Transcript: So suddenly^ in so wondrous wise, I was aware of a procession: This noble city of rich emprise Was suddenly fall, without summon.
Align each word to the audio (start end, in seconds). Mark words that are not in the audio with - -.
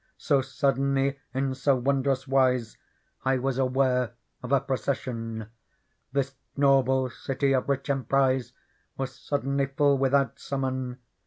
So 0.17 0.39
suddenly^ 0.41 1.19
in 1.31 1.53
so 1.53 1.75
wondrous 1.75 2.27
wise, 2.27 2.75
I 3.23 3.37
was 3.37 3.59
aware 3.59 4.13
of 4.41 4.51
a 4.51 4.59
procession: 4.59 5.47
This 6.11 6.33
noble 6.57 7.11
city 7.11 7.53
of 7.53 7.69
rich 7.69 7.87
emprise 7.87 8.51
Was 8.97 9.13
suddenly 9.15 9.67
fall, 9.67 9.99
without 9.99 10.39
summon. 10.39 10.97